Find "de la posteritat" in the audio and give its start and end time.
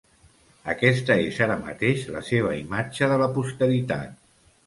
3.13-4.17